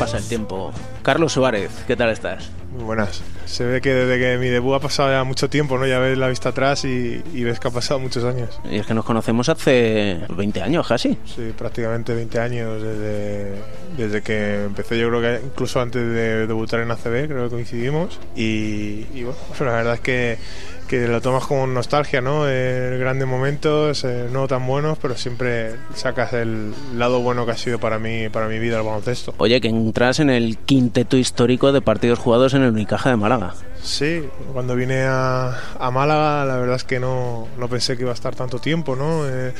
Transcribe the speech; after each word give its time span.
pasa 0.00 0.16
el 0.16 0.24
tiempo. 0.24 0.72
Carlos 1.02 1.34
Suárez, 1.34 1.70
¿qué 1.86 1.94
tal 1.94 2.08
estás? 2.08 2.50
Muy 2.72 2.84
buenas. 2.84 3.20
Se 3.44 3.66
ve 3.66 3.82
que 3.82 3.92
desde 3.92 4.18
que 4.18 4.38
mi 4.38 4.48
debut 4.48 4.76
ha 4.76 4.80
pasado 4.80 5.10
ya 5.10 5.22
mucho 5.24 5.50
tiempo, 5.50 5.76
¿no? 5.76 5.86
Ya 5.86 5.98
ves 5.98 6.16
la 6.16 6.28
vista 6.28 6.48
atrás 6.48 6.86
y, 6.86 7.20
ves 7.34 7.60
que 7.60 7.68
ha 7.68 7.70
pasado 7.70 8.00
muchos 8.00 8.24
años. 8.24 8.58
Y 8.64 8.76
es 8.76 8.86
que 8.86 8.94
nos 8.94 9.04
conocemos 9.04 9.50
hace 9.50 10.20
20 10.30 10.62
años 10.62 10.88
casi. 10.88 11.18
Sí, 11.26 11.52
prácticamente 11.56 12.14
20 12.14 12.40
años 12.40 12.82
desde, 12.82 13.56
desde 13.98 14.22
que 14.22 14.64
empecé, 14.64 14.98
yo 14.98 15.10
creo 15.10 15.20
que 15.20 15.44
incluso 15.44 15.82
antes 15.82 16.00
de 16.00 16.46
debutar 16.46 16.80
en 16.80 16.92
ACB, 16.92 17.28
creo 17.28 17.44
que 17.44 17.50
coincidimos. 17.50 18.18
Y, 18.34 19.04
bueno, 19.22 19.36
pues 19.48 19.60
la 19.60 19.72
verdad 19.72 19.94
es 19.94 20.00
que 20.00 20.38
que 20.90 21.06
lo 21.06 21.20
tomas 21.20 21.46
como 21.46 21.68
nostalgia, 21.68 22.20
¿no? 22.20 22.48
Eh, 22.48 22.96
grandes 22.98 23.28
momentos, 23.28 24.02
eh, 24.02 24.26
no 24.32 24.48
tan 24.48 24.66
buenos, 24.66 24.98
pero 24.98 25.16
siempre 25.16 25.76
sacas 25.94 26.32
el 26.32 26.72
lado 26.96 27.20
bueno 27.20 27.46
que 27.46 27.52
ha 27.52 27.56
sido 27.56 27.78
para 27.78 28.00
mí, 28.00 28.28
para 28.28 28.48
mi 28.48 28.58
vida 28.58 28.78
el 28.78 28.82
baloncesto. 28.82 29.32
Oye, 29.38 29.60
que 29.60 29.68
entras 29.68 30.18
en 30.18 30.30
el 30.30 30.58
quinteto 30.58 31.16
histórico 31.16 31.70
de 31.70 31.80
partidos 31.80 32.18
jugados 32.18 32.54
en 32.54 32.62
el 32.62 32.70
Unicaja 32.70 33.08
de 33.08 33.16
Málaga. 33.16 33.54
Sí, 33.82 34.28
cuando 34.52 34.76
vine 34.76 35.02
a, 35.02 35.58
a, 35.78 35.90
Málaga 35.90 36.44
la 36.44 36.56
verdad 36.56 36.76
es 36.76 36.84
que 36.84 37.00
no, 37.00 37.48
no, 37.58 37.68
pensé 37.68 37.96
que 37.96 38.02
iba 38.02 38.10
a 38.10 38.14
estar 38.14 38.34
tanto 38.34 38.58
tiempo, 38.58 38.94
¿no? 38.94 39.26
Eh, 39.26 39.54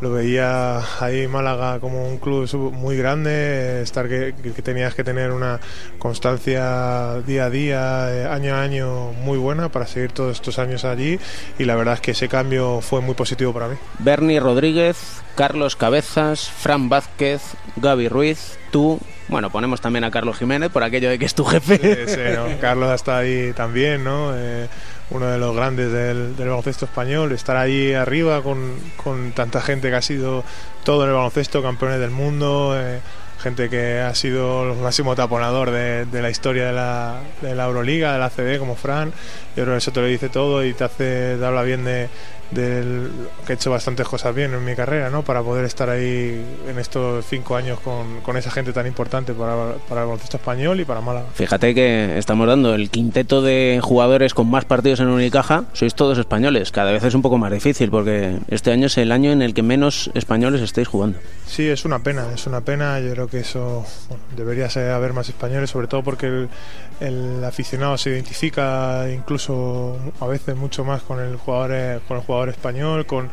lo 0.00 0.12
veía 0.12 0.80
ahí 1.00 1.26
Málaga 1.26 1.80
como 1.80 2.06
un 2.06 2.18
club 2.18 2.48
muy 2.72 2.96
grande, 2.96 3.82
estar 3.82 4.08
que, 4.08 4.34
que, 4.34 4.62
tenías 4.62 4.94
que 4.94 5.02
tener 5.02 5.32
una 5.32 5.60
constancia 5.98 7.20
día 7.26 7.46
a 7.46 7.50
día, 7.50 8.14
eh, 8.14 8.26
año 8.26 8.54
a 8.54 8.62
año 8.62 9.12
muy 9.12 9.38
buena 9.38 9.68
para 9.70 9.86
seguir 9.86 10.12
todos 10.12 10.36
estos 10.36 10.58
años 10.58 10.84
allí 10.84 11.18
y 11.58 11.64
la 11.64 11.74
verdad 11.74 11.94
es 11.94 12.00
que 12.00 12.10
ese 12.12 12.28
cambio 12.28 12.80
fue 12.80 13.00
muy 13.00 13.14
positivo 13.14 13.52
para 13.52 13.68
mí. 13.68 13.76
Bernie 13.98 14.40
Rodríguez, 14.40 14.96
Carlos 15.34 15.74
Cabezas, 15.74 16.48
Fran 16.48 16.88
Vázquez, 16.88 17.42
Gaby 17.76 18.08
Ruiz, 18.08 18.58
tú 18.70 19.00
bueno, 19.28 19.50
ponemos 19.50 19.80
también 19.80 20.04
a 20.04 20.10
Carlos 20.10 20.36
Jiménez 20.36 20.70
por 20.70 20.82
aquello 20.82 21.08
de 21.08 21.18
que 21.18 21.24
es 21.24 21.34
tu 21.34 21.44
jefe. 21.44 22.06
Sí, 22.06 22.14
sí, 22.14 22.56
Carlos 22.60 22.92
está 22.94 23.18
ahí 23.18 23.52
también, 23.54 24.04
¿no? 24.04 24.32
Eh, 24.36 24.68
uno 25.10 25.26
de 25.26 25.38
los 25.38 25.54
grandes 25.54 25.92
del, 25.92 26.34
baloncesto 26.38 26.84
español, 26.84 27.32
estar 27.32 27.56
ahí 27.56 27.92
arriba 27.92 28.42
con, 28.42 28.74
con, 28.96 29.32
tanta 29.32 29.60
gente 29.60 29.88
que 29.90 29.96
ha 29.96 30.02
sido 30.02 30.44
todo 30.84 31.04
en 31.04 31.10
el 31.10 31.14
baloncesto, 31.14 31.62
campeones 31.62 32.00
del 32.00 32.10
mundo, 32.10 32.74
eh, 32.78 33.00
gente 33.44 33.68
que 33.68 34.00
ha 34.00 34.14
sido 34.14 34.72
el 34.72 34.78
máximo 34.78 35.14
taponador 35.14 35.70
de, 35.70 36.06
de 36.06 36.22
la 36.22 36.30
historia 36.30 36.66
de 36.66 36.72
la, 36.72 37.20
de 37.42 37.54
la, 37.54 37.66
Euroliga, 37.66 38.14
de 38.14 38.18
la 38.18 38.30
CB, 38.30 38.58
como 38.58 38.74
Fran. 38.74 39.12
Yo 39.56 39.64
creo 39.64 39.74
que 39.74 39.78
eso 39.78 39.92
te 39.92 40.00
lo 40.00 40.06
dice 40.06 40.30
todo 40.30 40.64
y 40.64 40.72
te 40.72 40.84
hace, 40.84 41.36
te 41.38 41.44
habla 41.44 41.62
bien 41.62 41.84
de, 41.84 42.08
del 42.50 43.10
que 43.46 43.52
he 43.52 43.56
hecho 43.56 43.70
bastantes 43.70 44.06
cosas 44.06 44.34
bien 44.34 44.52
en 44.54 44.64
mi 44.64 44.74
carrera, 44.74 45.10
¿no? 45.10 45.22
Para 45.22 45.42
poder 45.42 45.64
estar 45.64 45.88
ahí 45.90 46.44
en 46.68 46.78
estos 46.78 47.24
cinco 47.26 47.56
años 47.56 47.80
con, 47.80 48.20
con 48.20 48.36
esa 48.36 48.50
gente 48.50 48.72
tan 48.72 48.86
importante 48.86 49.32
para, 49.32 49.74
para, 49.88 50.02
el 50.02 50.06
baloncesto 50.06 50.36
español 50.36 50.80
y 50.80 50.84
para 50.84 51.00
Málaga. 51.00 51.26
Fíjate 51.34 51.74
que 51.74 52.18
estamos 52.18 52.46
dando 52.46 52.74
el 52.74 52.90
quinteto 52.90 53.42
de 53.42 53.80
jugadores 53.82 54.34
con 54.34 54.50
más 54.50 54.64
partidos 54.64 55.00
en 55.00 55.08
Unicaja, 55.08 55.64
sois 55.72 55.94
todos 55.94 56.18
españoles. 56.18 56.70
Cada 56.70 56.92
vez 56.92 57.04
es 57.04 57.14
un 57.14 57.22
poco 57.22 57.38
más 57.38 57.52
difícil 57.52 57.90
porque 57.90 58.38
este 58.48 58.72
año 58.72 58.86
es 58.86 58.98
el 58.98 59.12
año 59.12 59.32
en 59.32 59.42
el 59.42 59.54
que 59.54 59.62
menos 59.62 60.10
españoles 60.14 60.60
estáis 60.60 60.88
jugando. 60.88 61.18
Sí, 61.46 61.68
es 61.68 61.84
una 61.84 62.00
pena, 62.00 62.26
es 62.34 62.46
una 62.46 62.60
pena. 62.60 63.00
Yo 63.00 63.12
creo 63.12 63.28
que 63.28 63.40
eso 63.40 63.84
debería 64.36 64.68
ser 64.70 64.90
haber 64.90 65.12
más 65.12 65.28
españoles, 65.28 65.70
sobre 65.70 65.86
todo 65.86 66.02
porque 66.02 66.26
el, 66.26 66.48
el 67.00 67.44
aficionado 67.44 67.96
se 67.98 68.10
identifica 68.10 69.06
incluso 69.10 69.96
a 70.20 70.26
veces 70.26 70.56
mucho 70.56 70.84
más 70.84 71.02
con 71.02 71.20
el 71.20 71.36
jugador, 71.36 72.02
con 72.06 72.16
el 72.18 72.22
jugador 72.22 72.33
español, 72.48 73.06
con, 73.06 73.30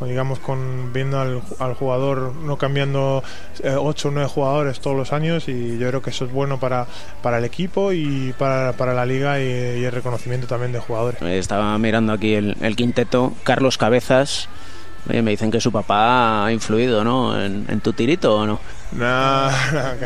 digamos 0.00 0.40
con 0.40 0.92
viendo 0.92 1.20
al, 1.20 1.74
jugador 1.74 2.34
no 2.34 2.58
cambiando 2.58 3.22
8 3.62 3.62
eh, 3.62 3.76
o 3.76 4.10
9 4.10 4.28
jugadores 4.28 4.80
todos 4.80 4.96
los 4.96 5.12
años 5.12 5.48
y 5.48 5.78
yo 5.78 5.88
creo 5.88 6.02
que 6.02 6.10
eso 6.10 6.24
es 6.24 6.32
bueno 6.32 6.58
para, 6.58 6.86
para 7.22 7.38
el 7.38 7.44
equipo 7.44 7.92
y 7.92 8.34
para, 8.36 8.72
para 8.72 8.94
la 8.94 9.06
liga 9.06 9.40
y, 9.40 9.84
el 9.84 9.92
reconocimiento 9.92 10.46
también 10.46 10.72
de 10.72 10.80
jugadores. 10.80 11.22
Estaba 11.22 11.76
mirando 11.78 12.12
aquí 12.12 12.34
el, 12.34 12.76
quinteto, 12.76 13.32
Carlos 13.44 13.78
Cabezas. 13.78 14.48
me 15.06 15.22
dicen 15.22 15.50
que 15.50 15.60
su 15.60 15.70
papá 15.70 16.46
ha 16.46 16.52
influido, 16.52 17.04
¿no? 17.04 17.40
¿En, 17.40 17.80
tu 17.80 17.92
tirito 17.92 18.36
o 18.36 18.46
no? 18.46 18.60
No, 18.92 19.50
no, 19.72 19.98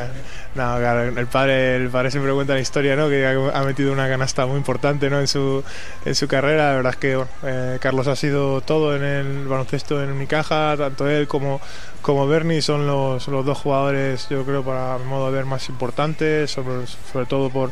no, 0.56 0.78
claro, 0.78 1.02
el 1.02 1.26
padre, 1.26 1.76
el 1.76 1.90
padre 1.90 2.10
siempre 2.10 2.32
cuenta 2.32 2.54
la 2.54 2.60
historia, 2.60 2.96
¿no? 2.96 3.10
Que 3.10 3.26
ha 3.26 3.62
metido 3.62 3.92
una 3.92 4.08
canasta 4.08 4.46
muy 4.46 4.56
importante, 4.56 5.10
¿no? 5.10 5.20
En 5.20 5.28
su, 5.28 5.62
en 6.02 6.14
su 6.14 6.26
carrera. 6.28 6.70
La 6.70 6.76
verdad 6.76 6.92
es 6.94 6.98
que 6.98 7.22
eh, 7.42 7.78
Carlos 7.78 8.06
ha 8.06 8.16
sido 8.16 8.62
todo 8.62 8.96
en 8.96 9.04
el 9.04 9.46
baloncesto 9.46 10.02
en 10.02 10.10
Unicaja, 10.10 10.74
tanto 10.78 11.10
él 11.10 11.28
como, 11.28 11.60
como 12.00 12.26
Bernie 12.26 12.62
son 12.62 12.86
los, 12.86 13.28
los 13.28 13.44
dos 13.44 13.58
jugadores, 13.58 14.28
yo 14.30 14.44
creo, 14.44 14.64
para 14.64 14.96
mi 14.96 15.04
modo 15.04 15.26
de 15.26 15.36
ver, 15.36 15.44
más 15.44 15.68
importantes, 15.68 16.50
sobre, 16.52 16.86
sobre 17.12 17.26
todo 17.26 17.50
por, 17.50 17.70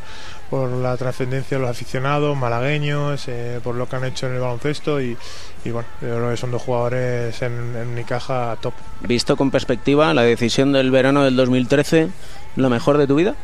por 0.50 0.68
la 0.68 0.94
trascendencia 0.98 1.56
de 1.56 1.62
los 1.62 1.70
aficionados 1.70 2.36
malagueños, 2.36 3.28
eh, 3.28 3.60
por 3.64 3.76
lo 3.76 3.88
que 3.88 3.96
han 3.96 4.04
hecho 4.04 4.26
en 4.26 4.34
el 4.34 4.40
baloncesto 4.40 5.00
y, 5.00 5.16
y, 5.64 5.70
bueno, 5.70 5.88
yo 6.02 6.16
creo 6.16 6.30
que 6.30 6.36
son 6.36 6.50
dos 6.50 6.60
jugadores 6.60 7.40
en, 7.40 7.52
en 7.76 7.88
Unicaja 7.88 8.58
top. 8.60 8.74
Visto 9.00 9.38
con 9.38 9.50
perspectiva, 9.50 10.12
la 10.12 10.22
decisión 10.22 10.72
del 10.72 10.90
verano 10.90 11.24
del 11.24 11.34
2013 11.36 12.10
lo 12.56 12.70
mejor 12.70 12.98
de 12.98 13.06
tu 13.06 13.16
vida? 13.16 13.34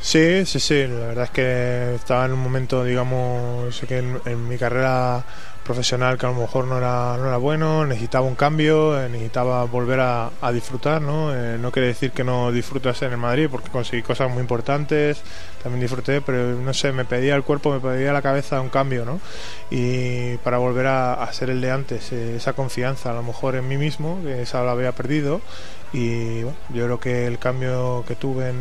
Sí, 0.00 0.44
sí, 0.46 0.60
sí. 0.60 0.86
La 0.86 1.06
verdad 1.08 1.24
es 1.24 1.30
que 1.30 1.94
estaba 1.94 2.26
en 2.26 2.32
un 2.32 2.40
momento, 2.40 2.84
digamos, 2.84 3.80
que 3.88 3.98
en, 3.98 4.48
mi 4.48 4.56
carrera 4.56 5.24
profesional 5.64 6.16
que 6.16 6.26
a 6.26 6.30
lo 6.30 6.36
mejor 6.36 6.66
no 6.66 6.78
era, 6.78 7.16
no 7.16 7.26
era 7.26 7.38
bueno, 7.38 7.84
necesitaba 7.84 8.24
un 8.24 8.36
cambio, 8.36 9.00
eh, 9.00 9.08
necesitaba 9.08 9.64
volver 9.64 9.98
a, 10.00 10.30
disfrutar, 10.52 11.02
¿no? 11.02 11.34
Eh, 11.34 11.58
no 11.58 11.72
quiere 11.72 11.88
decir 11.88 12.12
que 12.12 12.22
no 12.22 12.52
disfrutase 12.52 13.06
en 13.06 13.12
el 13.12 13.18
Madrid 13.18 13.48
porque 13.50 13.68
conseguí 13.68 14.02
cosas 14.02 14.30
muy 14.30 14.42
importantes, 14.42 15.22
también 15.66 15.80
disfruté, 15.80 16.20
pero 16.20 16.54
no 16.54 16.72
sé, 16.72 16.92
me 16.92 17.04
pedía 17.04 17.34
el 17.34 17.42
cuerpo, 17.42 17.72
me 17.72 17.80
pedía 17.80 18.12
la 18.12 18.22
cabeza 18.22 18.60
un 18.60 18.68
cambio, 18.68 19.04
¿no? 19.04 19.18
Y 19.68 20.36
para 20.44 20.58
volver 20.58 20.86
a, 20.86 21.28
ser 21.32 21.50
el 21.50 21.60
de 21.60 21.72
antes, 21.72 22.12
eh, 22.12 22.36
esa 22.36 22.52
confianza 22.52 23.10
a 23.10 23.14
lo 23.14 23.24
mejor 23.24 23.56
en 23.56 23.66
mí 23.66 23.76
mismo, 23.76 24.20
que 24.22 24.42
esa 24.42 24.62
la 24.62 24.70
había 24.70 24.92
perdido 24.92 25.40
y 25.92 26.42
bueno, 26.42 26.58
yo 26.74 26.84
creo 26.84 27.00
que 27.00 27.26
el 27.26 27.38
cambio 27.38 28.04
que 28.06 28.16
tuve 28.16 28.50
en, 28.50 28.56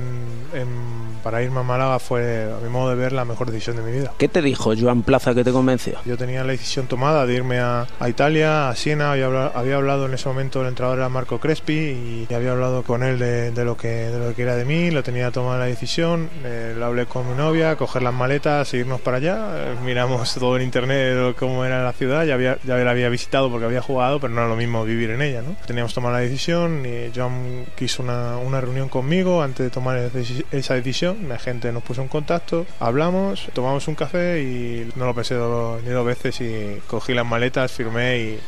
para 1.24 1.42
irme 1.42 1.60
a 1.60 1.64
Málaga 1.64 2.00
fue, 2.00 2.52
a 2.52 2.64
mi 2.64 2.70
modo 2.70 2.90
de 2.90 2.96
ver, 2.96 3.12
la 3.12 3.26
mejor 3.26 3.52
decisión 3.52 3.76
de 3.76 3.82
mi 3.82 3.92
vida. 3.92 4.14
¿Qué 4.18 4.28
te 4.28 4.42
dijo 4.42 4.74
Joan 4.80 5.04
Plaza 5.04 5.34
que 5.34 5.44
te 5.44 5.52
convenció? 5.52 5.98
Yo 6.06 6.18
tenía 6.18 6.44
la 6.44 6.52
decisión 6.52 6.88
tomada 6.88 7.26
de 7.26 7.34
irme 7.34 7.60
a, 7.60 7.88
Italia, 8.08 8.70
a 8.70 8.76
Siena, 8.76 9.12
había 9.12 9.26
hablado, 9.26 9.52
había 9.56 9.76
hablado, 9.76 10.06
en 10.06 10.14
ese 10.14 10.30
momento 10.30 10.62
el 10.62 10.68
entrenador 10.68 11.00
era 11.00 11.10
Marco 11.10 11.40
Crespi 11.40 12.28
y 12.30 12.34
había 12.34 12.52
hablado 12.52 12.84
con 12.84 13.04
él 13.04 13.20
de, 13.20 13.66
lo, 13.66 13.76
que, 13.76 13.88
de 13.88 14.20
lo 14.20 14.36
que 14.36 14.44
era 14.44 14.56
de 14.56 14.64
mí, 14.64 14.92
lo 14.92 15.04
tenía 15.04 15.32
tomada 15.32 15.60
la 15.60 15.66
decisión, 15.66 16.30
eh, 16.44 16.74
lo 16.78 16.86
hablé 16.96 17.08
con 17.08 17.30
mi 17.30 17.36
novia, 17.36 17.76
coger 17.76 18.04
las 18.04 18.14
maletas, 18.14 18.74
irnos 18.74 19.02
para 19.02 19.18
allá, 19.18 19.50
eh, 19.58 19.76
miramos 19.84 20.34
todo 20.40 20.56
en 20.56 20.62
internet 20.62 21.36
cómo 21.38 21.66
era 21.66 21.84
la 21.84 21.92
ciudad, 21.92 22.24
ya, 22.24 22.36
había, 22.36 22.58
ya 22.64 22.78
la 22.78 22.92
había 22.92 23.10
visitado 23.10 23.52
porque 23.52 23.66
había 23.66 23.82
jugado, 23.82 24.22
pero 24.22 24.34
no 24.34 24.40
era 24.40 24.50
lo 24.50 24.56
mismo 24.56 24.86
vivir 24.86 25.10
en 25.10 25.22
ella. 25.22 25.42
¿no? 25.42 25.58
Teníamos 25.68 25.94
tomado 25.94 26.14
la 26.14 26.22
decisión 26.22 26.86
y 26.86 27.12
Joan 27.14 27.66
quiso 27.76 28.02
una, 28.02 28.38
una, 28.38 28.62
reunión 28.62 28.88
conmigo 28.88 29.44
antes 29.44 29.66
de 29.66 29.70
tomar 29.70 30.10
esa 30.52 30.74
decisión. 30.76 31.28
La 31.28 31.38
gente 31.38 31.70
nos 31.74 31.84
puso 31.84 32.02
en 32.02 32.08
contacto, 32.08 32.66
hablamos, 32.80 33.50
tomamos 33.52 33.86
un 33.90 33.96
café 33.96 34.42
y 34.42 34.90
no 34.96 35.06
lo 35.06 35.14
pensé 35.14 35.36
ni 35.36 35.90
dos 35.90 36.06
veces 36.06 36.40
y 36.40 36.80
cogí 36.88 37.14
las 37.14 37.26
maletas, 37.26 37.74
firmé 37.74 38.20
y 38.20 38.40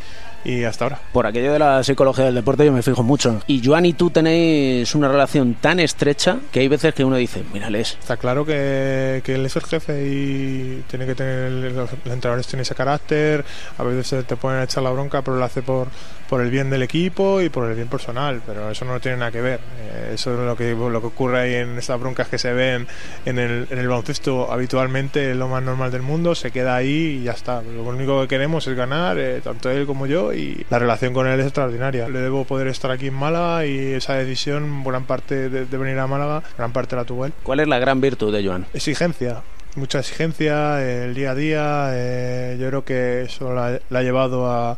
y 0.48 0.64
hasta 0.64 0.86
ahora. 0.86 1.00
Por 1.12 1.28
aquello 1.28 1.52
de 1.52 1.60
la 1.60 1.84
psicología 1.84 2.26
del 2.26 2.36
deporte 2.36 2.66
yo 2.66 2.72
me 2.72 2.82
fijo 2.82 3.04
mucho. 3.04 3.42
Y 3.48 3.62
Joan 3.64 3.86
y 3.86 3.94
tú 3.94 4.10
tenéis 4.10 4.96
una 4.96 5.10
relación 5.10 5.56
tan 5.56 5.82
estrecha 5.82 6.38
que 6.52 6.62
hay 6.62 6.70
veces 6.70 6.94
que 6.94 7.04
uno 7.04 7.18
dice, 7.18 7.44
mírales. 7.54 7.98
Está 8.00 8.16
claro 8.16 8.46
que, 8.46 9.22
que 9.26 9.36
él 9.36 9.46
es 9.46 9.56
el 9.58 9.64
jefe 9.64 10.08
y 10.08 10.84
tiene 10.88 11.06
que 11.06 11.16
tener, 11.16 11.52
los 11.74 11.92
entrenadores 12.06 12.48
tienen 12.48 12.62
ese 12.62 12.76
carácter, 12.76 13.44
a 13.78 13.84
veces 13.84 14.26
te 14.26 14.38
ponen 14.38 14.62
a 14.62 14.64
echar 14.64 14.84
la 14.84 14.92
bronca, 14.92 15.22
pero 15.22 15.36
lo 15.36 15.44
hace 15.44 15.62
por, 15.62 15.90
por 16.28 16.42
el 16.42 16.50
bien 16.50 16.70
del 16.70 16.84
equipo 16.84 17.42
y 17.42 17.50
por 17.50 17.70
el 17.70 17.76
bien 17.76 17.88
personal, 17.88 18.42
pero 18.46 18.70
eso 18.70 18.86
no 18.86 19.00
tiene 19.00 19.18
nada 19.18 19.32
que 19.32 19.42
ver. 19.42 19.60
Eh, 19.80 20.12
eso 20.14 20.34
es 20.34 20.40
lo 20.40 20.56
que, 20.56 20.74
lo 20.74 21.02
que 21.02 21.08
ocurre 21.08 21.40
ahí 21.40 21.54
en 21.56 21.78
estas 21.78 22.00
broncas 22.00 22.28
que 22.28 22.38
se 22.38 22.54
ven 22.54 22.88
en 23.26 23.40
el, 23.40 23.68
en 23.70 23.80
el 23.80 23.88
baloncesto 23.88 24.52
habitualmente, 24.52 25.32
es 25.32 25.38
lo 25.38 25.48
más 25.48 25.64
normal 25.64 25.92
del 25.92 26.02
mundo, 26.02 26.36
se 26.36 26.52
queda 26.52 26.76
ahí 26.76 27.20
y 27.20 27.24
ya 27.24 27.32
está. 27.32 27.62
Lo 27.62 27.84
único 27.84 28.22
que 28.22 28.28
queremos 28.28 28.68
es 28.68 28.76
ganar, 28.76 29.18
eh, 29.18 29.42
tanto 29.44 29.70
él 29.70 29.86
como 29.86 30.08
yo, 30.08 30.34
y 30.34 30.66
la 30.70 30.80
relación 30.80 31.14
con 31.14 31.28
él 31.28 31.40
es 31.40 31.46
extraordinaria. 31.46 32.10
Le 32.10 32.20
debo 32.20 32.46
poder 32.46 32.68
estar 32.68 32.92
aquí 32.92 33.08
en 33.08 33.14
Málaga 33.14 33.66
y 33.66 33.94
esa 33.94 34.16
decisión, 34.16 34.84
gran 34.84 35.06
parte 35.06 35.50
de, 35.50 35.78
venir 35.78 36.00
a 36.00 36.08
Málaga, 36.08 36.44
gran 36.58 36.72
parte 36.72 36.96
la 36.96 37.06
tuvo 37.06 37.26
él. 37.26 37.34
¿Cuál 37.44 37.60
es 37.60 37.68
la 37.68 37.80
gran 37.80 38.02
virtud 38.02 38.34
de 38.34 38.46
Joan? 38.46 38.66
Exigencia 38.74 39.42
mucha 39.76 40.00
exigencia, 40.00 40.84
el 40.84 41.14
día 41.14 41.32
a 41.32 41.36
día. 41.36 41.90
Eh, 41.94 42.58
yo 42.60 42.68
creo 42.68 42.84
que 42.84 43.22
eso 43.22 43.54
la, 43.54 43.80
ha 43.92 44.02
llevado 44.02 44.52
a, 44.52 44.76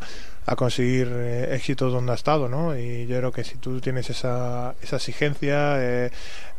a 0.50 0.56
conseguir 0.56 1.06
eh, 1.12 1.54
éxitos 1.54 1.92
donde 1.92 2.10
ha 2.10 2.16
estado, 2.16 2.48
¿no? 2.48 2.76
Y 2.76 3.06
yo 3.06 3.16
creo 3.18 3.30
que 3.30 3.44
si 3.44 3.56
tú 3.56 3.80
tienes 3.80 4.10
esa, 4.10 4.74
esa 4.82 4.96
exigencia, 4.96 5.76
eh, 5.78 6.10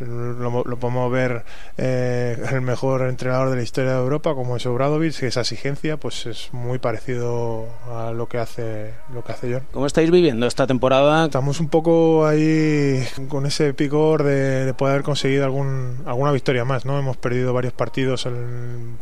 lo, 0.06 0.64
podemos 0.78 1.12
ver 1.12 1.44
eh, 1.78 2.38
el 2.52 2.62
mejor 2.62 3.02
entrenador 3.04 3.50
de 3.50 3.56
la 3.58 3.62
historia 3.62 3.92
de 3.92 4.00
Europa 4.00 4.34
como 4.34 4.58
es 4.58 4.66
Obradovic 4.66 5.20
que 5.20 5.28
esa 5.28 5.42
exigencia 5.42 5.98
pues 5.98 6.26
es 6.26 6.50
muy 6.54 6.80
parecido 6.80 7.68
a 7.90 8.12
lo 8.12 8.28
que 8.28 8.38
hace 8.38 8.94
lo 9.14 9.24
que 9.24 9.32
hace 9.32 9.54
John 9.54 9.64
¿Cómo 9.72 9.86
estáis 9.86 10.10
viviendo 10.12 10.46
esta 10.48 10.68
temporada? 10.68 11.26
Estamos 11.26 11.60
un 11.60 11.70
poco 11.70 12.26
ahí 12.26 13.04
con 13.30 13.46
ese 13.46 13.74
picor 13.74 14.24
de, 14.24 14.74
poder 14.74 14.94
haber 14.94 15.04
conseguido 15.04 15.46
algún, 15.46 16.02
alguna 16.06 16.32
victoria 16.32 16.66
más 16.66 16.86
no 16.86 16.98
hemos 16.98 17.18
perdido 17.18 17.54
varios 17.54 17.74
partidos 17.74 18.28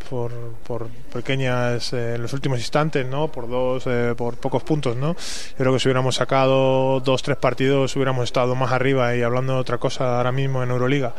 por, 0.09 0.31
por, 0.65 0.87
pequeñas 1.13 1.93
eh, 1.93 2.15
en 2.15 2.21
los 2.21 2.33
últimos 2.33 2.59
instantes 2.59 3.05
no 3.05 3.29
por 3.29 3.49
dos 3.49 3.83
eh, 3.87 4.13
por 4.17 4.35
pocos 4.37 4.63
puntos 4.63 4.78
no 4.85 5.15
yo 5.15 5.57
creo 5.57 5.73
que 5.73 5.79
si 5.79 5.87
hubiéramos 5.87 6.15
sacado 6.15 6.99
dos 7.01 7.21
tres 7.23 7.37
partidos 7.37 7.95
hubiéramos 7.95 8.25
estado 8.25 8.55
más 8.55 8.71
arriba 8.71 9.15
y 9.15 9.21
hablando 9.21 9.53
de 9.53 9.59
otra 9.59 9.77
cosa 9.77 10.17
ahora 10.17 10.31
mismo 10.31 10.63
en 10.63 10.71
Euroliga 10.71 11.13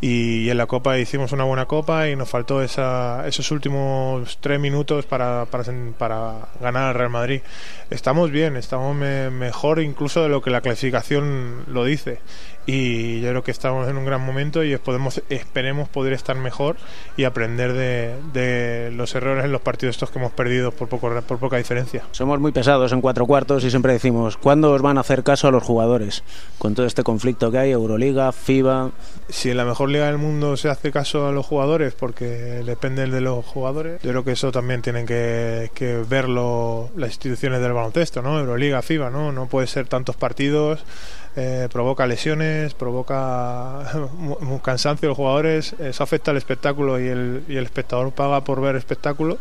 y, 0.00 0.48
en 0.48 0.56
la 0.56 0.66
Copa 0.66 0.98
hicimos 0.98 1.32
una 1.32 1.44
buena 1.44 1.66
Copa 1.66 2.08
y 2.08 2.16
nos 2.16 2.28
faltó 2.28 2.62
esos 2.62 3.50
últimos 3.50 4.38
tres 4.40 4.58
minutos 4.58 5.04
para, 5.04 5.46
para, 5.46 6.48
ganar 6.60 6.88
al 6.88 6.94
Real 6.94 7.10
Madrid. 7.10 7.42
Estamos 7.90 8.30
bien, 8.30 8.56
estamos 8.56 8.96
mejor 8.96 9.80
incluso 9.80 10.22
de 10.22 10.28
lo 10.28 10.40
que 10.42 10.50
la 10.50 10.60
clasificación 10.60 11.64
lo 11.66 11.84
dice 11.84 12.20
y 12.66 13.20
yo 13.20 13.30
creo 13.30 13.42
que 13.42 13.50
estamos 13.50 13.88
en 13.88 13.96
un 13.96 14.04
gran 14.04 14.24
momento 14.24 14.62
y 14.62 14.76
podemos, 14.76 15.22
esperemos 15.28 15.88
poder 15.88 16.12
estar 16.12 16.36
mejor 16.36 16.76
y 17.16 17.24
aprender 17.24 17.72
de, 17.72 18.92
los 18.94 19.14
errores 19.14 19.44
en 19.44 19.52
los 19.52 19.60
partidos 19.60 19.96
estos 19.96 20.10
que 20.10 20.18
hemos 20.18 20.32
perdido 20.32 20.70
por, 20.70 20.88
poco, 20.88 21.10
por 21.26 21.38
poca 21.38 21.56
diferencia. 21.56 22.04
Somos 22.12 22.38
muy 22.38 22.52
pesados 22.52 22.92
cuatro 23.00 23.26
cuartos 23.26 23.64
y 23.64 23.70
siempre 23.70 23.92
decimos, 23.92 24.36
¿cuándo 24.36 24.72
os 24.72 24.82
van 24.82 24.98
a 24.98 25.00
hacer 25.00 25.22
caso 25.22 25.48
a 25.48 25.50
los 25.50 25.62
jugadores? 25.62 26.22
Con 26.58 26.74
todo 26.74 26.86
este 26.86 27.02
conflicto 27.02 27.50
que 27.50 27.58
hay, 27.58 27.70
Euroliga, 27.70 28.32
FIBA... 28.32 28.90
Si 29.28 29.50
en 29.50 29.56
la 29.56 29.64
mejor 29.64 29.90
liga 29.90 30.06
del 30.06 30.18
mundo 30.18 30.56
se 30.56 30.68
hace 30.68 30.90
caso 30.90 31.26
a 31.26 31.32
los 31.32 31.46
jugadores, 31.46 31.94
porque 31.94 32.24
depende 32.64 33.06
de 33.06 33.20
los 33.20 33.44
jugadores, 33.44 34.02
yo 34.02 34.10
creo 34.10 34.24
que 34.24 34.32
eso 34.32 34.50
también 34.50 34.82
tienen 34.82 35.06
que, 35.06 35.70
que 35.74 36.04
verlo 36.08 36.90
las 36.96 37.10
instituciones 37.10 37.60
del 37.60 37.72
baloncesto, 37.72 38.22
¿no? 38.22 38.38
Euroliga, 38.38 38.82
FIBA, 38.82 39.10
¿no? 39.10 39.32
No 39.32 39.46
puede 39.46 39.66
ser 39.66 39.86
tantos 39.86 40.16
partidos 40.16 40.84
eh, 41.36 41.68
provoca 41.72 42.06
lesiones, 42.06 42.74
provoca 42.74 43.84
cansancio 44.64 45.06
de 45.06 45.10
los 45.10 45.16
jugadores, 45.16 45.74
eso 45.78 46.02
afecta 46.02 46.32
al 46.32 46.36
espectáculo 46.36 47.00
y 47.00 47.06
el, 47.06 47.44
y 47.48 47.56
el 47.56 47.64
espectador 47.64 48.12
paga 48.12 48.42
por 48.42 48.60
ver 48.60 48.76
espectáculo. 48.76 49.38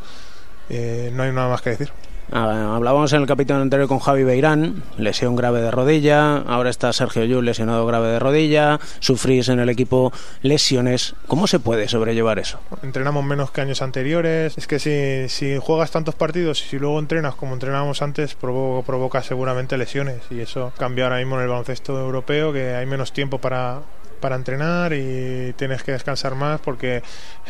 Eh, 0.70 1.12
no 1.14 1.24
hay 1.24 1.32
nada 1.32 1.50
más 1.50 1.62
que 1.62 1.72
decir. 1.72 1.92
Hablábamos 2.32 3.12
en 3.14 3.22
el 3.22 3.28
capítulo 3.28 3.60
anterior 3.60 3.88
con 3.88 4.00
Javi 4.00 4.24
Beirán, 4.24 4.84
lesión 4.98 5.36
grave 5.36 5.62
de 5.62 5.72
rodilla, 5.72 6.38
ahora 6.38 6.70
está 6.70 6.94
Sergio 6.94 7.26
Llull 7.26 7.46
lesionado 7.46 7.86
grave 7.86 8.10
de 8.10 8.20
rodilla, 8.20 8.80
sufrís 9.00 9.50
en 9.50 9.60
el 9.60 9.70
equipo 9.70 10.14
lesiones. 10.42 11.16
¿Cómo 11.28 11.48
se 11.48 11.60
puede 11.60 11.88
sobrellevar 11.88 12.38
eso? 12.38 12.60
Entrenamos 12.84 13.24
menos 13.24 13.52
que 13.52 13.62
años 13.62 13.82
anteriores. 13.82 14.58
Es 14.58 14.68
que 14.68 14.80
si, 14.80 15.28
si 15.30 15.58
juegas 15.58 15.92
tantos 15.92 16.16
partidos 16.16 16.62
y 16.64 16.70
si 16.70 16.80
luego 16.80 17.00
entrenas 17.00 17.36
como 17.36 17.54
entrenábamos 17.54 18.02
antes, 18.02 18.36
provoca, 18.36 18.86
provoca 18.86 19.24
seguramente 19.24 19.78
lesiones. 19.78 20.22
Y 20.30 20.40
eso 20.42 20.72
cambia 20.78 21.06
ahora 21.06 21.18
mismo 21.18 21.36
en 21.38 21.44
el 21.44 21.50
baloncesto 21.50 22.00
europeo, 22.00 22.54
que 22.54 22.76
hay 22.76 22.86
menos 22.86 23.12
tiempo 23.12 23.40
para, 23.40 23.82
para 24.20 24.36
entrenar 24.36 24.94
y 24.94 25.54
tienes 25.54 25.84
que 25.84 25.92
descansar 25.94 26.36
más 26.36 26.60
porque 26.60 27.02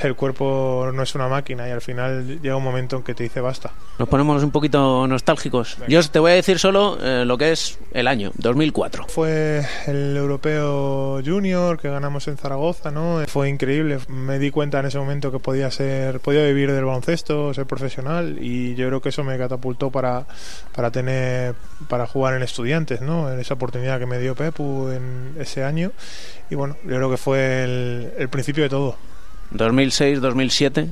el 0.01 0.16
cuerpo 0.16 0.92
no 0.94 1.04
es 1.04 1.16
una 1.16 1.27
máquina 1.27 1.68
y 1.68 1.71
al 1.71 1.81
final 1.81 2.39
llega 2.42 2.56
un 2.56 2.63
momento 2.63 2.98
en 2.98 3.04
que 3.04 3.13
te 3.13 3.24
dice 3.24 3.42
basta. 3.42 3.71
Nos 3.98 4.07
ponemos 4.07 4.44
un 4.44 4.51
poquito 4.51 5.07
nostálgicos. 5.07 5.77
Yo 5.88 6.01
te 6.04 6.19
voy 6.19 6.31
a 6.31 6.36
decir 6.36 6.60
solo 6.60 6.98
eh, 7.01 7.25
lo 7.25 7.38
que 7.38 7.51
es 7.51 7.80
el 7.92 8.07
año, 8.07 8.31
2004. 8.36 9.06
Fue 9.07 9.66
el 9.88 10.16
europeo 10.16 11.21
junior 11.25 11.80
que 11.80 11.89
ganamos 11.89 12.27
en 12.27 12.38
Zaragoza, 12.38 12.92
¿no? 12.92 13.22
Fue 13.27 13.50
increíble. 13.50 14.00
Me 14.07 14.39
di 14.39 14.51
cuenta 14.51 14.80
en 14.80 14.86
ese 14.86 14.98
momento 14.98 15.31
que 15.31 15.39
podía 15.39 15.72
ser, 15.72 16.19
podía 16.19 16.44
vivir 16.45 16.72
del 16.72 16.86
baloncesto, 16.86 17.54
ser 17.54 17.65
profesional 17.65 18.38
y 18.39 18.75
yo 18.75 18.88
creo 18.88 19.01
que 19.01 19.10
eso 19.10 19.24
me 19.24 19.38
catapultó 19.38 19.89
para, 19.92 20.25
para 20.74 20.92
tener, 20.92 21.56
para 21.88 22.07
jugar 22.07 22.36
en 22.36 22.44
estudiantes, 22.44 23.01
¿no? 23.01 23.31
En 23.31 23.39
esa 23.39 23.56
oportunidad 23.56 24.00
que 24.00 24.06
me 24.06 24.19
dio 24.19 24.36
Pepu 24.36 24.89
en 24.89 25.36
ese 25.39 25.63
año 25.63 25.92
y 26.50 26.56
bueno, 26.60 26.76
yo 26.84 26.98
creo 26.98 27.10
que 27.10 27.18
fue 27.18 27.64
el, 27.64 28.12
el 28.18 28.28
principio 28.28 28.64
de 28.64 28.70
todo. 28.70 28.98
2006, 29.52 30.20
2007. 30.20 30.90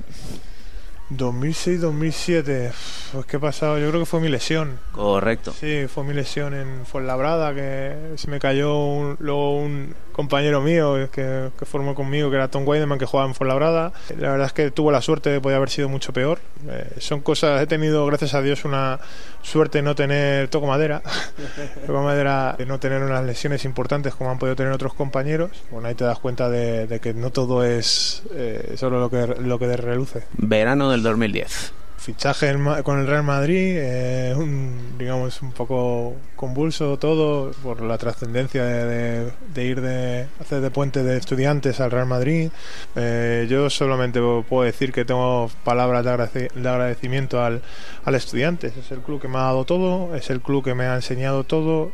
2006-2007, 1.12 2.72
pues 3.12 3.25
qué 3.25 3.39
pasado, 3.39 3.77
yo 3.77 3.89
creo 3.89 4.01
que 4.01 4.06
fue 4.06 4.19
mi 4.19 4.30
lesión. 4.30 4.80
Correcto. 4.92 5.51
Sí, 5.51 5.86
fue 5.88 6.04
mi 6.04 6.13
lesión 6.13 6.54
en 6.54 6.86
Fuenlabrada, 6.86 7.54
que 7.54 8.13
se 8.15 8.30
me 8.30 8.39
cayó 8.39 9.15
luego 9.19 9.57
un 9.57 9.95
compañero 10.12 10.62
mío 10.62 11.09
que, 11.12 11.50
que, 11.57 11.65
formó 11.65 11.94
conmigo, 11.94 12.30
que 12.30 12.36
era 12.38 12.48
Tom 12.48 12.68
Weideman, 12.68 12.98
que 12.98 13.06
jugaba 13.06 13.30
en 13.30 13.36
Fuenlabrada. 13.36 13.94
La 14.18 14.31
verdad 14.31 14.48
es 14.48 14.54
que 14.54 14.71
tuvo 14.71 14.92
la 14.92 15.01
suerte 15.01 15.30
de 15.30 15.39
poder 15.39 15.57
haber 15.57 15.69
sido 15.69 15.89
mucho 15.89 16.12
peor. 16.13 16.39
Eh, 16.68 16.95
son 17.00 17.21
cosas, 17.21 17.62
he 17.62 17.68
tenido, 17.68 18.06
gracias 18.06 18.33
a 18.33 18.42
Dios, 18.42 18.65
una 18.65 19.00
suerte 19.42 19.77
de 19.77 19.83
no 19.83 19.95
tener, 19.95 20.48
toco 20.50 20.68
madera, 20.68 21.01
toco 21.88 22.01
madera, 22.01 22.56
de 22.57 22.65
no 22.65 22.80
tener 22.80 23.01
unas 23.04 23.24
lesiones 23.25 23.63
importantes 23.65 24.15
como 24.15 24.31
han 24.31 24.39
podido 24.39 24.56
tener 24.56 24.71
otros 24.71 24.94
compañeros. 24.94 25.51
Bueno, 25.71 25.88
ahí 25.88 25.95
te 25.95 26.04
das 26.04 26.19
cuenta 26.19 26.50
de, 26.50 27.00
que 27.01 27.13
no 27.13 27.31
todo 27.31 27.63
es 27.63 28.24
eh, 28.33 28.74
solo 28.75 29.00
lo 29.00 29.09
que, 29.09 29.27
lo 29.42 29.59
que 29.59 29.77
reluce. 29.77 30.24
Verano 30.38 30.89
de 30.89 30.98
2010. 30.98 31.74
Fichaje 31.97 32.55
con 32.83 32.99
el 32.99 33.07
Real 33.07 33.23
Madrid, 33.23 33.75
eh, 33.77 34.33
un, 34.38 34.95
digamos 34.97 35.41
un 35.41 35.51
poco 35.51 36.15
convulso 36.35 36.97
todo 36.97 37.51
por 37.63 37.81
la 37.81 37.97
trascendencia 37.97 38.63
de, 38.63 39.31
ir 39.55 39.81
de 39.81 40.27
hacer 40.39 40.61
de 40.61 40.69
puente 40.69 41.03
de 41.03 41.17
estudiantes 41.17 41.79
al 41.79 41.91
Real 41.91 42.05
Madrid. 42.05 42.49
Eh, 42.95 43.47
yo 43.49 43.69
solamente 43.69 44.21
puedo 44.47 44.63
decir 44.63 44.94
que 44.94 45.05
tengo 45.05 45.49
palabras 45.63 46.05
de, 46.33 46.49
de 46.53 46.69
agradecimiento 46.69 47.44
al, 47.44 47.61
al 48.05 48.15
Estudiantes. 48.15 48.77
Es 48.77 48.91
el 48.91 48.99
club 48.99 49.19
que 49.19 49.27
me 49.27 49.38
ha 49.38 49.41
dado 49.41 49.65
todo, 49.65 50.15
es 50.15 50.29
el 50.29 50.41
club 50.41 50.63
que 50.63 50.75
me 50.75 50.85
ha 50.85 50.95
enseñado 50.95 51.44
todo 51.44 51.91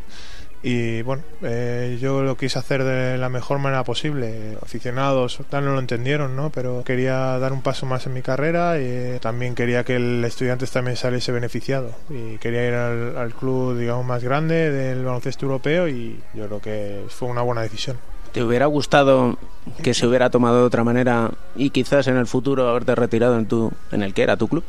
y 0.65 1.01
bueno, 1.01 1.23
eh, 1.41 1.97
yo 2.01 2.23
lo 2.23 2.37
quise 2.37 2.57
hacer 2.57 2.85
de 2.85 3.17
la 3.17 3.27
mejor 3.27 3.59
manera 3.59 3.83
posible. 3.83 4.57
Aficionados 4.61 5.39
tal 5.49 5.65
no 5.65 5.73
lo 5.73 5.79
entendieron, 5.79 6.37
¿no? 6.37 6.51
Pero 6.51 6.83
quería 6.85 7.37
dar 7.37 7.51
un 7.51 7.61
paso 7.61 7.85
más 7.85 8.05
en 8.05 8.13
mi 8.13 8.21
carrera 8.21 8.79
y 8.79 9.19
también 9.19 9.55
quería 9.55 9.83
que 9.83 9.97
el 9.97 10.23
estudiante 10.23 10.65
también 10.67 10.95
saliese 10.95 11.33
beneficiado. 11.33 11.91
Y 12.09 12.37
quería 12.37 12.65
ir 12.65 12.73
al, 12.73 13.33
club, 13.33 13.77
digamos, 13.77 14.05
más 14.05 14.23
grande 14.23 14.71
del 14.71 15.03
baloncesto 15.03 15.45
europeo 15.45 15.89
y 15.89 16.21
yo 16.33 16.47
creo 16.47 16.61
que 16.61 17.03
fue 17.09 17.27
una 17.27 17.41
buena 17.41 17.61
decisión. 17.61 17.97
¿Te 18.31 18.41
hubiera 18.41 18.65
gustado 18.67 19.37
que 19.83 19.93
se 19.93 20.07
hubiera 20.07 20.29
tomado 20.29 20.59
de 20.59 20.63
otra 20.63 20.85
manera 20.85 21.31
y 21.57 21.71
quizás 21.71 22.07
en 22.07 22.15
el 22.15 22.25
futuro 22.25 22.69
haberte 22.69 22.95
retirado 22.95 23.37
en, 23.37 23.47
tu, 23.47 23.71
en 23.91 24.01
el 24.01 24.13
que 24.13 24.23
era 24.23 24.37
tu 24.37 24.47
club? 24.47 24.63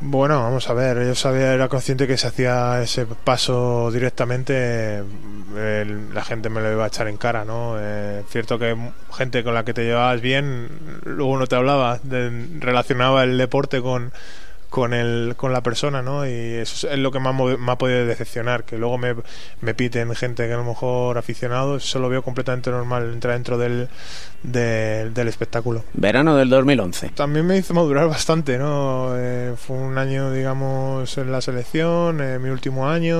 Bueno, 0.00 0.40
vamos 0.40 0.70
a 0.70 0.74
ver, 0.74 1.04
yo 1.04 1.14
sabía, 1.16 1.52
era 1.54 1.68
consciente 1.68 2.06
que 2.06 2.16
se 2.16 2.28
hacía 2.28 2.80
ese 2.80 3.04
paso 3.04 3.90
directamente, 3.90 5.02
la 6.14 6.22
gente 6.24 6.48
me 6.50 6.60
lo 6.60 6.70
iba 6.70 6.84
a 6.84 6.86
echar 6.86 7.08
en 7.08 7.16
cara, 7.16 7.44
¿no? 7.44 7.80
Es 7.80 8.24
cierto 8.28 8.60
que 8.60 8.76
gente 9.12 9.42
con 9.42 9.54
la 9.54 9.64
que 9.64 9.74
te 9.74 9.84
llevabas 9.84 10.20
bien, 10.20 10.68
luego 11.02 11.36
no 11.36 11.48
te 11.48 11.56
hablaba, 11.56 11.98
relacionaba 12.60 13.24
el 13.24 13.38
deporte 13.38 13.82
con, 13.82 14.12
con, 14.68 14.92
el, 14.92 15.34
con 15.36 15.52
la 15.52 15.62
persona, 15.62 16.02
¿no? 16.02 16.26
Y 16.26 16.30
eso 16.30 16.88
es 16.88 16.98
lo 16.98 17.10
que 17.10 17.18
más 17.18 17.34
me 17.34 17.72
ha 17.72 17.78
podido 17.78 18.06
decepcionar, 18.06 18.64
que 18.64 18.78
luego 18.78 18.98
me, 18.98 19.14
me 19.60 19.74
piten 19.74 20.14
gente 20.14 20.46
que 20.46 20.52
a 20.52 20.56
lo 20.56 20.64
mejor 20.64 21.18
aficionados, 21.18 21.84
eso 21.84 21.98
lo 21.98 22.08
veo 22.08 22.22
completamente 22.22 22.70
normal, 22.70 23.12
entrar 23.12 23.34
dentro 23.34 23.58
del, 23.58 23.88
del 24.42 25.28
espectáculo. 25.28 25.84
Verano 25.94 26.36
del 26.36 26.50
2011. 26.50 27.10
También 27.10 27.46
me 27.46 27.56
hizo 27.56 27.74
madurar 27.74 28.08
bastante, 28.08 28.58
¿no? 28.58 29.12
Eh, 29.16 29.54
fue 29.56 29.76
un 29.76 29.96
año, 29.98 30.30
digamos, 30.32 31.16
en 31.18 31.32
la 31.32 31.40
selección, 31.40 32.20
eh, 32.20 32.38
mi 32.38 32.50
último 32.50 32.88
año, 32.88 33.18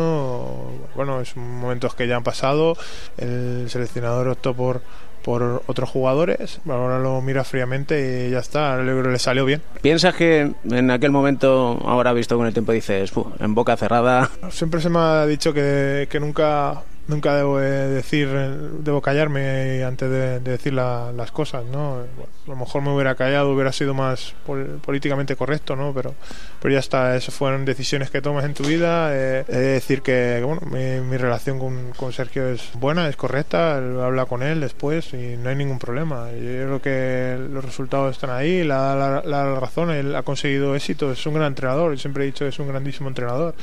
bueno, 0.94 1.20
es 1.20 1.36
momentos 1.36 1.94
que 1.94 2.06
ya 2.06 2.16
han 2.16 2.24
pasado, 2.24 2.76
el 3.16 3.66
seleccionador 3.68 4.28
optó 4.28 4.54
por 4.54 4.82
por 5.22 5.62
otros 5.66 5.90
jugadores. 5.90 6.60
Ahora 6.68 6.98
lo 6.98 7.20
mira 7.20 7.44
fríamente 7.44 8.26
y 8.28 8.30
ya 8.30 8.38
está, 8.38 8.76
le 8.78 9.18
salió 9.18 9.44
bien. 9.44 9.62
¿Piensas 9.82 10.14
que 10.14 10.52
en 10.70 10.90
aquel 10.90 11.10
momento, 11.10 11.78
ahora 11.84 12.12
visto 12.12 12.36
con 12.36 12.46
el 12.46 12.52
tiempo, 12.52 12.72
dices, 12.72 13.12
en 13.40 13.54
boca 13.54 13.76
cerrada? 13.76 14.30
Siempre 14.50 14.80
se 14.80 14.88
me 14.88 14.98
ha 14.98 15.26
dicho 15.26 15.52
que, 15.52 16.08
que 16.10 16.20
nunca 16.20 16.82
nunca 17.08 17.34
debo 17.34 17.58
decir, 17.58 18.28
debo 18.28 19.00
callarme 19.00 19.82
antes 19.82 20.10
de, 20.10 20.40
decir 20.40 20.72
las 20.74 21.32
cosas, 21.32 21.64
¿no? 21.64 22.04
a 22.48 22.50
lo 22.50 22.56
mejor 22.56 22.82
me 22.82 22.90
hubiera 22.90 23.14
callado, 23.14 23.52
hubiera 23.52 23.72
sido 23.72 23.94
más 23.94 24.34
políticamente 24.82 25.36
correcto, 25.36 25.76
¿no? 25.76 25.92
Pero, 25.92 26.14
pero 26.60 26.72
ya 26.72 26.80
está, 26.80 27.16
esas 27.16 27.34
fueron 27.34 27.64
decisiones 27.64 28.10
que 28.10 28.22
tomas 28.22 28.44
en 28.44 28.54
tu 28.54 28.64
vida. 28.64 29.10
Eh, 29.12 29.44
he 29.48 29.56
de 29.56 29.72
decir 29.72 30.02
que, 30.02 30.42
bueno, 30.44 30.62
mi, 30.62 31.16
relación 31.16 31.58
con, 31.58 31.92
con, 31.92 32.12
Sergio 32.12 32.48
es 32.48 32.70
buena, 32.74 33.08
es 33.08 33.16
correcta, 33.16 33.76
habla 33.76 34.26
con 34.26 34.42
él 34.42 34.60
después 34.60 35.12
y 35.12 35.36
no 35.36 35.50
hay 35.50 35.56
ningún 35.56 35.78
problema. 35.78 36.30
Yo 36.32 36.78
creo 36.78 36.82
que 36.82 37.38
los 37.50 37.64
resultados 37.64 38.12
están 38.12 38.30
ahí, 38.30 38.64
la, 38.64 38.94
la, 38.94 39.22
la 39.24 39.60
razón, 39.60 39.90
él 39.90 40.14
ha 40.14 40.22
conseguido 40.22 40.74
éxito, 40.74 41.12
es 41.12 41.26
un 41.26 41.34
gran 41.34 41.48
entrenador, 41.48 41.98
siempre 41.98 42.24
he 42.24 42.26
dicho 42.26 42.44
que 42.44 42.50
es 42.50 42.58
un 42.58 42.68
grandísimo 42.68 43.08
entrenador 43.08 43.54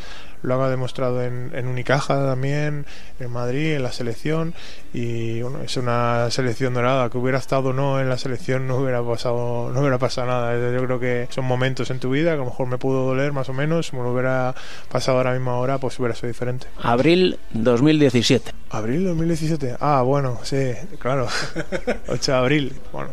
lo 0.45 0.63
ha 0.63 0.69
demostrado 0.69 1.23
en, 1.23 1.51
en 1.53 1.67
Unicaja 1.67 2.15
también, 2.15 2.85
en 3.19 3.31
Madrid, 3.31 3.73
en 3.73 3.83
la 3.83 3.91
selección, 3.91 4.53
y 4.95 5.41
bueno, 5.41 5.59
es 5.61 5.75
una 5.75 6.31
selección 6.31 6.73
dorada, 6.73 7.09
que 7.09 7.17
hubiera 7.17 7.37
estado 7.37 7.73
no 7.73 7.99
en 7.99 8.07
la 8.07 8.17
selección 8.17 8.65
no 8.65 8.77
hubiera 8.77 9.03
pasado, 9.03 9.69
no 9.73 9.81
hubiera 9.81 9.97
pasado 9.97 10.27
nada. 10.27 10.71
Yo 10.71 10.85
creo 10.85 10.99
que 11.01 11.27
son 11.31 11.43
momentos 11.43 11.89
en 11.89 11.99
tu 11.99 12.11
vida 12.11 12.29
que 12.29 12.35
a 12.35 12.37
lo 12.37 12.45
mejor 12.45 12.67
me 12.67 12.77
pudo 12.77 13.05
doler 13.05 13.33
más 13.33 13.49
o 13.49 13.53
menos, 13.53 13.91
me 13.91 13.99
lo 13.99 14.13
hubiera 14.13 14.55
pasado 14.89 15.17
ahora 15.17 15.33
misma 15.33 15.57
hora, 15.57 15.79
pues 15.79 15.99
hubiera 15.99 16.15
sido 16.15 16.29
diferente. 16.29 16.67
Abril 16.81 17.37
2017. 17.51 18.53
Abril 18.69 19.03
2017. 19.05 19.75
Ah, 19.81 20.01
bueno, 20.01 20.39
sí, 20.43 20.71
claro. 20.99 21.27
8 22.07 22.31
de 22.31 22.37
abril. 22.37 22.73
Bueno, 22.93 23.09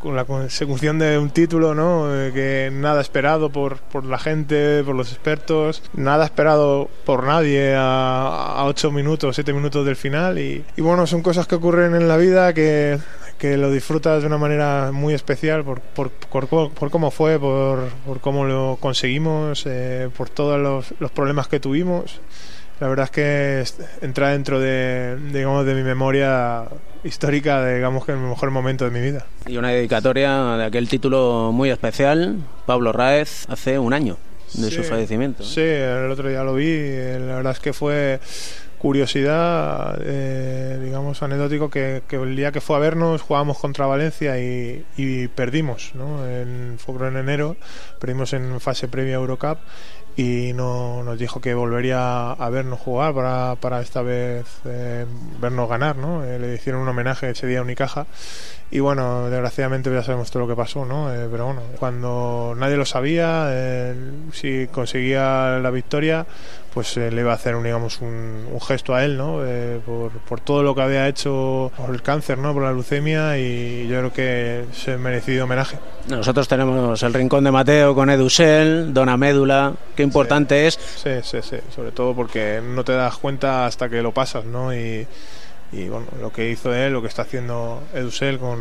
con 0.00 0.14
la 0.14 0.26
consecución 0.26 1.00
de 1.00 1.18
un 1.18 1.30
título, 1.30 1.74
¿no? 1.74 2.14
Eh, 2.14 2.32
que 2.32 2.70
nada 2.72 3.00
esperado 3.00 3.50
por, 3.50 3.78
por 3.78 4.04
la 4.04 4.18
gente, 4.18 4.84
por 4.84 4.94
los 4.94 5.10
expertos, 5.10 5.82
nada 5.94 6.26
esperado 6.26 6.88
por 7.04 7.24
nadie 7.24 7.74
a, 7.74 8.54
a 8.56 8.64
8 8.66 8.92
minutos, 8.92 9.34
7 9.34 9.52
minutos 9.52 9.84
del 9.84 9.96
final. 9.96 10.38
Y, 10.38 10.64
y 10.76 10.80
bueno, 10.80 11.08
son 11.08 11.23
cosas 11.24 11.48
que 11.48 11.56
ocurren 11.56 11.96
en 11.96 12.06
la 12.06 12.16
vida 12.16 12.54
que 12.54 13.00
que 13.38 13.56
lo 13.56 13.70
disfrutas 13.70 14.22
de 14.22 14.26
una 14.26 14.38
manera 14.38 14.90
muy 14.92 15.14
especial 15.14 15.64
por, 15.64 15.80
por, 15.80 16.10
por, 16.10 16.70
por 16.70 16.90
cómo 16.90 17.10
fue, 17.10 17.38
por, 17.38 17.88
por, 18.06 18.20
cómo 18.20 18.44
lo 18.44 18.78
conseguimos, 18.80 19.64
eh, 19.66 20.08
por 20.16 20.30
todos 20.30 20.60
los, 20.60 20.98
los, 21.00 21.10
problemas 21.10 21.48
que 21.48 21.60
tuvimos. 21.60 22.20
La 22.80 22.88
verdad 22.88 23.04
es 23.04 23.10
que 23.10 23.64
entra 24.02 24.30
dentro 24.30 24.60
de, 24.60 25.16
digamos, 25.32 25.64
de 25.64 25.74
mi 25.74 25.82
memoria 25.82 26.64
histórica, 27.04 27.64
digamos 27.66 28.04
que 28.04 28.12
el 28.12 28.18
mejor 28.18 28.50
momento 28.50 28.84
de 28.84 28.90
mi 28.90 29.00
vida. 29.00 29.26
Y 29.46 29.56
una 29.56 29.68
dedicatoria 29.68 30.56
de 30.56 30.64
aquel 30.64 30.88
título 30.88 31.50
muy 31.52 31.70
especial, 31.70 32.38
Pablo 32.66 32.92
Raez, 32.92 33.46
hace 33.48 33.78
un 33.78 33.92
año 33.92 34.16
de 34.54 34.70
sí, 34.70 34.76
su 34.76 34.84
fallecimiento. 34.84 35.44
Sí, 35.44 35.60
el 35.60 36.10
otro 36.10 36.28
día 36.28 36.42
lo 36.42 36.54
vi, 36.54 36.78
la 36.78 37.36
verdad 37.36 37.52
es 37.52 37.60
que 37.60 37.72
fue 37.72 38.20
curiosidad, 38.84 39.98
eh, 40.02 40.78
digamos, 40.84 41.22
anecdótico, 41.22 41.70
que, 41.70 42.02
el 42.10 42.36
día 42.36 42.52
que 42.52 42.60
fue 42.60 42.76
a 42.76 42.80
vernos 42.80 43.22
jugábamos 43.22 43.56
contra 43.56 43.86
Valencia 43.86 44.38
y, 44.38 44.84
y 44.98 45.28
perdimos, 45.28 45.92
¿no? 45.94 46.28
En, 46.28 46.76
fue 46.76 46.94
en 47.08 47.16
enero, 47.16 47.56
perdimos 47.98 48.34
en 48.34 48.60
fase 48.60 48.86
previa 48.86 49.14
a 49.14 49.20
Eurocup 49.20 49.56
y 50.16 50.52
no, 50.54 51.02
nos 51.02 51.18
dijo 51.18 51.40
que 51.40 51.54
volvería 51.54 52.32
a 52.32 52.50
vernos 52.50 52.80
jugar 52.80 53.14
para, 53.14 53.56
para 53.56 53.80
esta 53.80 54.02
vez 54.02 54.46
eh, 54.64 55.06
vernos 55.40 55.68
ganar, 55.68 55.96
¿no? 55.96 56.24
Eh, 56.24 56.38
le 56.38 56.54
hicieron 56.54 56.82
un 56.82 56.88
homenaje 56.88 57.30
ese 57.30 57.46
día 57.46 57.58
a 57.58 57.62
Unicaja 57.62 58.06
y 58.74 58.80
bueno, 58.80 59.30
desgraciadamente 59.30 59.88
ya 59.92 60.02
sabemos 60.02 60.32
todo 60.32 60.42
lo 60.42 60.48
que 60.48 60.56
pasó, 60.56 60.84
¿no? 60.84 61.12
Eh, 61.14 61.28
pero 61.30 61.46
bueno, 61.46 61.62
cuando 61.78 62.54
nadie 62.56 62.76
lo 62.76 62.84
sabía, 62.84 63.46
eh, 63.50 63.94
si 64.32 64.66
conseguía 64.66 65.60
la 65.62 65.70
victoria, 65.70 66.26
pues 66.74 66.96
eh, 66.96 67.10
le 67.12 67.20
iba 67.20 67.30
a 67.30 67.36
hacer, 67.36 67.54
un, 67.54 67.62
digamos, 67.62 68.00
un, 68.00 68.48
un, 68.52 68.60
gesto 68.60 68.94
a 68.96 69.04
él, 69.04 69.16
¿no? 69.16 69.38
Eh, 69.44 69.80
por, 69.86 70.10
por, 70.10 70.40
todo 70.40 70.64
lo 70.64 70.74
que 70.74 70.82
había 70.82 71.06
hecho 71.06 71.70
por 71.76 71.94
el 71.94 72.02
cáncer, 72.02 72.36
¿no? 72.38 72.52
Por 72.52 72.64
la 72.64 72.72
leucemia 72.72 73.38
y 73.38 73.86
yo 73.86 73.98
creo 74.00 74.12
que 74.12 74.64
se 74.72 74.98
merecido 74.98 75.44
homenaje. 75.44 75.78
Nosotros 76.08 76.48
tenemos 76.48 77.00
el 77.04 77.14
Rincón 77.14 77.44
de 77.44 77.52
Mateo 77.52 77.94
con 77.94 78.10
Edusel, 78.10 78.92
Dona 78.92 79.16
Médula, 79.16 79.72
qué 79.94 80.02
importante 80.04 80.70
sí, 80.70 80.78
es. 80.78 81.22
Sí, 81.24 81.38
sí, 81.40 81.42
sí, 81.42 81.56
sobre 81.74 81.92
todo 81.92 82.14
porque 82.14 82.62
no 82.62 82.84
te 82.84 82.92
das 82.92 83.16
cuenta 83.16 83.66
hasta 83.66 83.88
que 83.88 84.02
lo 84.02 84.12
pasas, 84.12 84.44
¿no? 84.44 84.74
Y, 84.74 85.06
y 85.76 85.88
bueno, 85.88 86.06
lo 86.20 86.32
que 86.32 86.50
hizo 86.50 86.72
él, 86.72 86.92
lo 86.92 87.02
que 87.02 87.08
está 87.08 87.22
haciendo 87.22 87.82
Edusel 87.92 88.38
con, 88.38 88.58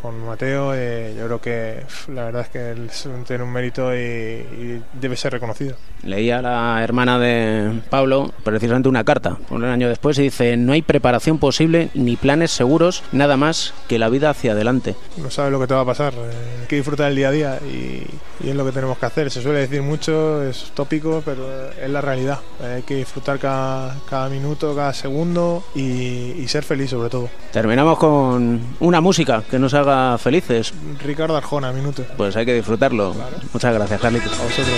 con 0.00 0.26
Mateo, 0.26 0.74
eh, 0.74 1.14
yo 1.18 1.26
creo 1.26 1.40
que 1.40 1.82
la 2.12 2.24
verdad 2.24 2.42
es 2.42 2.48
que 2.48 2.70
él 2.70 2.90
tiene 3.26 3.44
un 3.44 3.52
mérito 3.52 3.94
y, 3.94 3.98
y, 3.98 4.82
debe 4.92 5.16
ser 5.16 5.32
reconocido. 5.32 5.76
Leía 6.02 6.42
la 6.42 6.82
hermana 6.82 7.18
de 7.18 7.80
Pablo 7.88 8.32
precisamente 8.44 8.88
una 8.88 9.04
carta 9.04 9.38
un 9.50 9.64
año 9.64 9.88
después 9.88 10.18
y 10.18 10.22
dice, 10.22 10.56
no 10.56 10.72
hay 10.72 10.82
preparación 10.82 11.38
posible 11.38 11.90
ni 11.94 12.16
planes 12.16 12.50
seguros, 12.50 13.02
nada 13.12 13.36
más 13.36 13.72
que 13.88 13.98
la 13.98 14.08
vida 14.08 14.30
hacia 14.30 14.52
adelante. 14.52 14.96
No 15.16 15.30
sabes 15.30 15.52
lo 15.52 15.60
que 15.60 15.66
te 15.66 15.74
va 15.74 15.80
a 15.80 15.86
pasar, 15.86 16.12
eh, 16.14 16.60
hay 16.60 16.66
que 16.66 16.76
disfrutar 16.76 17.10
el 17.10 17.16
día 17.16 17.28
a 17.28 17.32
día 17.32 17.58
y, 17.64 18.06
y, 18.44 18.50
es 18.50 18.54
lo 18.54 18.64
que 18.64 18.72
tenemos 18.72 18.98
que 18.98 19.06
hacer. 19.06 19.30
Se 19.30 19.42
suele 19.42 19.60
decir 19.60 19.82
mucho, 19.82 20.42
es 20.42 20.72
tópico, 20.74 21.22
pero 21.24 21.70
es 21.70 21.88
la 21.88 22.00
realidad. 22.00 22.40
Hay 22.62 22.82
que 22.82 22.96
disfrutar 22.96 23.38
cada, 23.38 23.96
cada 24.08 24.28
minuto, 24.28 24.74
cada 24.74 24.92
segundo 24.92 25.64
y, 25.74 26.32
y 26.38 26.48
ser 26.50 26.64
feliz 26.64 26.90
sobre 26.90 27.08
todo. 27.08 27.28
Terminamos 27.52 27.98
con 27.98 28.60
una 28.80 29.00
música 29.00 29.42
que 29.48 29.58
nos 29.58 29.72
haga 29.74 30.18
felices. 30.18 30.72
Ricardo 31.02 31.36
Arjona, 31.36 31.72
minuto. 31.72 32.04
Pues 32.16 32.36
hay 32.36 32.44
que 32.44 32.54
disfrutarlo. 32.54 33.12
Claro. 33.12 33.36
Muchas 33.52 33.74
gracias, 33.74 34.00
Carlitos. 34.00 34.32
A 34.38 34.42
vosotros. 34.42 34.68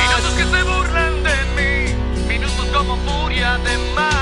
Minutos 0.00 0.32
que 0.36 0.44
se 0.44 0.62
burlan 0.62 1.22
de 1.22 1.36
mí, 1.56 1.94
minutos 2.28 2.66
como 2.72 2.96
furia 2.96 3.58
de 3.58 3.94
mar. 3.94 4.13